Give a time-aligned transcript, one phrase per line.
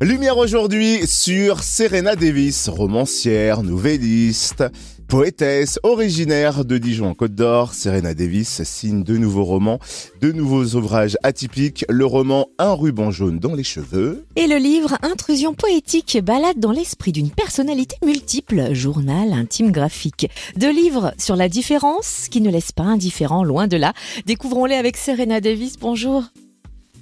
[0.00, 4.62] Lumière aujourd'hui sur Serena Davis, romancière, nouvelliste,
[5.08, 7.74] poétesse, originaire de Dijon en Côte d'Or.
[7.74, 9.80] Serena Davis signe de nouveaux romans,
[10.20, 14.24] de nouveaux ouvrages atypiques, le roman Un ruban jaune dans les cheveux.
[14.36, 20.30] Et le livre Intrusion poétique, balade dans l'esprit d'une personnalité multiple, journal intime graphique.
[20.56, 23.94] Deux livres sur la différence qui ne laissent pas indifférent, loin de là.
[24.26, 25.76] Découvrons-les avec Serena Davis.
[25.76, 26.22] Bonjour.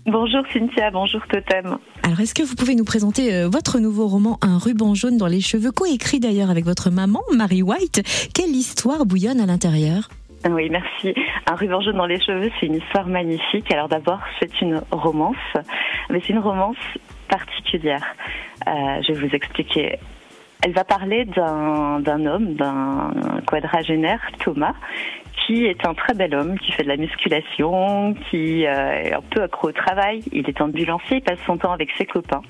[0.06, 1.78] Bonjour Cynthia, bonjour Totem.
[2.04, 5.26] Alors, est-ce que vous pouvez nous présenter euh, votre nouveau roman Un ruban jaune dans
[5.26, 8.02] les cheveux, coécrit d'ailleurs avec votre maman, Marie White?
[8.32, 10.08] Quelle histoire bouillonne à l'intérieur?
[10.48, 11.12] Oui, merci.
[11.50, 13.72] Un ruban jaune dans les cheveux, c'est une histoire magnifique.
[13.72, 15.34] Alors d'abord, c'est une romance,
[16.08, 16.76] mais c'est une romance
[17.28, 18.06] particulière.
[18.68, 19.98] Euh, je vais vous expliquer.
[20.62, 23.12] Elle va parler d'un homme, d'un
[23.44, 24.74] quadragénaire, Thomas,
[25.46, 29.22] qui est un très bel homme, qui fait de la musculation, qui euh, est un
[29.30, 30.20] peu accro au travail.
[30.32, 32.42] Il est ambulancier, il passe son temps avec ses copains.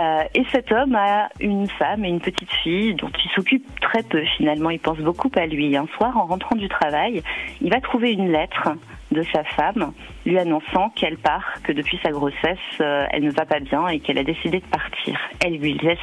[0.00, 4.02] Euh, et cet homme a une femme et une petite fille dont il s'occupe très
[4.02, 4.70] peu finalement.
[4.70, 5.76] Il pense beaucoup à lui.
[5.76, 7.22] Un soir, en rentrant du travail,
[7.60, 8.70] il va trouver une lettre
[9.12, 9.92] de sa femme
[10.24, 14.00] lui annonçant qu'elle part, que depuis sa grossesse, euh, elle ne va pas bien et
[14.00, 15.20] qu'elle a décidé de partir.
[15.44, 15.98] Elle lui laisse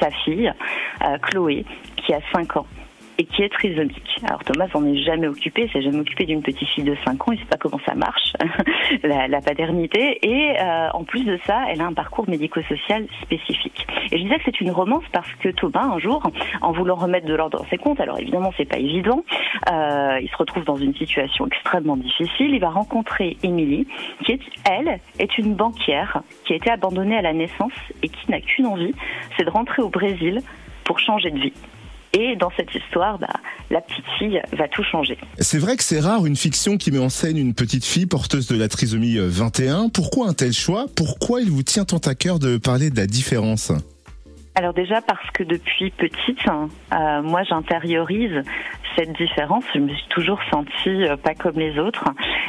[0.00, 0.52] sa fille,
[1.22, 1.64] Chloé,
[1.96, 2.66] qui a 5 ans
[3.18, 4.16] et qui est trisomique.
[4.26, 7.28] Alors Thomas s'en est jamais occupé, il s'est jamais occupé d'une petite fille de 5
[7.28, 8.32] ans, il sait pas comment ça marche,
[9.02, 13.86] la, paternité, et euh, en plus de ça, elle a un parcours médico-social spécifique.
[14.10, 16.22] Et je disais que c'est une romance parce que Thomas, un jour,
[16.60, 19.24] en voulant remettre de l'ordre dans ses comptes, alors évidemment c'est pas évident,
[19.70, 23.86] euh, il se retrouve dans une situation extrêmement difficile, il va rencontrer Émilie,
[24.24, 28.30] qui est, elle, est une banquière qui a été abandonnée à la naissance et qui
[28.30, 28.94] n'a qu'une envie,
[29.36, 30.40] c'est de rentrer au Brésil
[30.84, 31.52] pour changer de vie.
[32.16, 33.28] Et dans cette histoire, bah,
[33.70, 35.18] la petite fille va tout changer.
[35.38, 38.46] C'est vrai que c'est rare une fiction qui met en scène une petite fille porteuse
[38.46, 39.86] de la trisomie 21.
[39.86, 40.86] Euh, Pourquoi un tel choix?
[40.96, 43.72] Pourquoi il vous tient tant à cœur de parler de la différence?
[44.56, 48.44] Alors déjà parce que depuis petite, euh, moi j'intériorise
[48.96, 49.64] cette différence.
[49.74, 52.04] Je me suis toujours sentie euh, pas comme les autres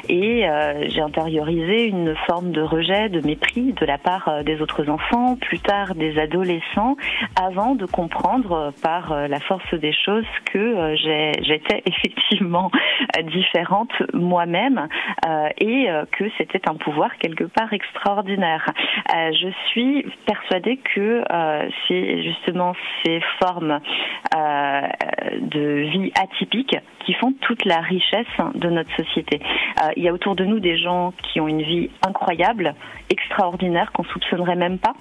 [0.10, 4.62] et euh, j'ai intériorisé une forme de rejet, de mépris de la part euh, des
[4.62, 6.96] autres enfants, plus tard des adolescents,
[7.36, 10.96] avant de comprendre par la force des choses que
[11.42, 12.72] j'étais effectivement
[13.24, 14.88] différente moi-même
[15.60, 18.66] et que c'était un pouvoir quelque part extraordinaire.
[19.10, 21.24] je suis persuadée que
[21.88, 23.80] c'est justement ces formes
[25.42, 26.76] de vie atypiques
[27.06, 28.26] qui font toute la richesse
[28.56, 29.40] de notre société.
[29.82, 32.74] Euh, il y a autour de nous des gens qui ont une vie incroyable,
[33.10, 34.94] extraordinaire, qu'on soupçonnerait même pas.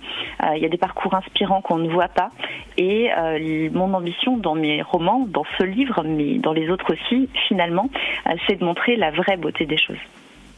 [0.45, 2.31] Euh, il y a des parcours inspirants qu'on ne voit pas.
[2.77, 7.29] Et euh, mon ambition dans mes romans, dans ce livre, mais dans les autres aussi,
[7.49, 7.89] finalement,
[8.47, 9.97] c'est de montrer la vraie beauté des choses.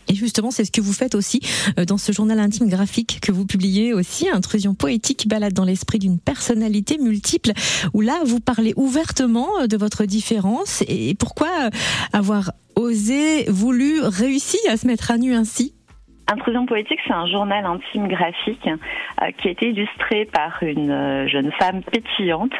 [0.08, 1.40] Et justement, c'est ce que vous faites aussi
[1.78, 5.98] euh, dans ce journal intime graphique que vous publiez aussi, Intrusion poétique, balade dans l'esprit
[5.98, 7.52] d'une personnalité multiple,
[7.94, 10.82] où là, vous parlez ouvertement euh, de votre différence.
[10.88, 11.70] Et pourquoi euh,
[12.12, 15.75] avoir osé, voulu, réussi à se mettre à nu ainsi?
[16.28, 18.68] Intrusion poétique, c'est un journal intime graphique
[19.22, 22.58] euh, qui a été illustré par une euh, jeune femme pétillante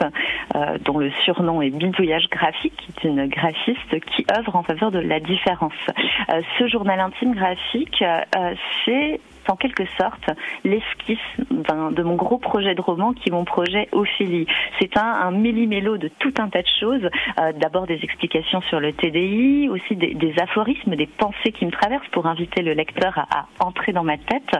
[0.54, 4.92] euh, dont le surnom est Bidouillage graphique, qui est une graphiste qui œuvre en faveur
[4.92, 5.72] de la différence.
[6.58, 8.04] ce journal intime graphique,
[8.84, 10.30] c'est en quelque sorte
[10.64, 11.18] l'esquisse
[11.50, 14.46] de mon gros projet de roman qui est mon projet Ophélie.
[14.80, 17.08] C'est un, un de tout un tas de choses.
[17.40, 22.08] Euh, d'abord des explications sur le TDI, aussi des, aphorismes, des pensées qui me traversent
[22.12, 24.50] pour inviter le lecteur à, entrer dans ma tête,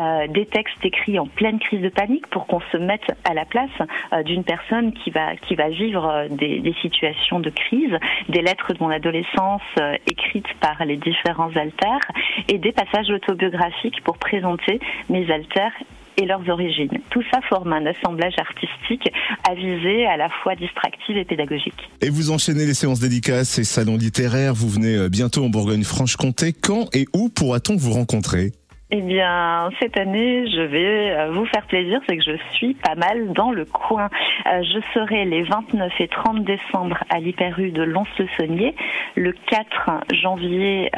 [0.00, 3.44] euh, des textes écrits en pleine crise de panique pour qu'on se mette à la
[3.44, 3.70] place
[4.12, 7.96] euh, d'une personne qui va, qui va vivre des, des, situations de crise,
[8.28, 9.62] des lettres de mon adolescence
[10.06, 12.00] écrites par les différents alters
[12.48, 15.72] et des passages autobiographiques pour présenter mes alters
[16.16, 16.98] et leurs origines.
[17.10, 19.10] Tout ça forme un assemblage artistique
[19.48, 21.90] avisé à la fois distractif et pédagogique.
[22.00, 24.54] Et vous enchaînez les séances dédicaces et salons littéraires.
[24.54, 26.52] Vous venez euh, bientôt en Bourgogne-Franche-Comté.
[26.52, 28.52] Quand et où pourra-t-on vous rencontrer?
[28.94, 32.94] Eh bien, cette année, je vais euh, vous faire plaisir, c'est que je suis pas
[32.94, 34.10] mal dans le coin.
[34.46, 38.74] Euh, je serai les 29 et 30 décembre à l'Hyper-U de Lons-le-Saunier,
[39.16, 40.90] le 4 janvier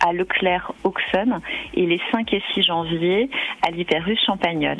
[0.00, 1.40] à Leclerc-Auxonne
[1.74, 3.30] et les 5 et 6 janvier
[3.66, 4.78] à l'Hyperus Champagnol.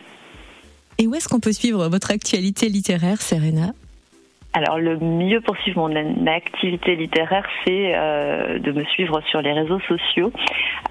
[0.99, 3.73] Et où est-ce qu'on peut suivre votre actualité littéraire, Serena?
[4.53, 9.53] Alors le mieux pour suivre mon activité littéraire, c'est euh, de me suivre sur les
[9.53, 10.33] réseaux sociaux,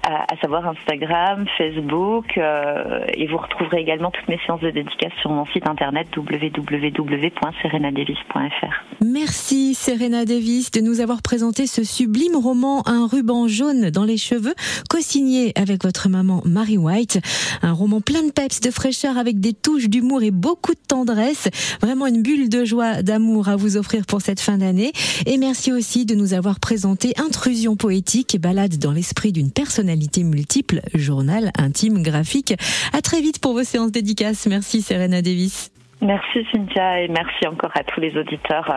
[0.08, 5.28] à, savoir Instagram, Facebook, euh, et vous retrouverez également toutes mes séances de dédicace sur
[5.30, 9.04] mon site internet www.serenadevis.fr.
[9.04, 14.16] Merci Serena Davis de nous avoir présenté ce sublime roman Un ruban jaune dans les
[14.16, 14.54] cheveux,
[14.88, 17.20] co-signé avec votre maman Mary White.
[17.60, 21.50] Un roman plein de peps, de fraîcheur avec des touches d'humour et beaucoup de tendresse.
[21.82, 24.92] Vraiment une bulle de joie, d'amour à vous offrir pour cette fin d'année.
[25.26, 30.22] Et merci aussi de nous avoir présenté Intrusion poétique et balade dans l'esprit d'une personnalité
[30.22, 32.54] multiple, journal intime graphique.
[32.92, 34.46] À très vite pour vos séances dédicaces.
[34.46, 35.70] Merci Serena Davis.
[36.02, 38.70] Merci Cynthia et merci encore à tous les auditeurs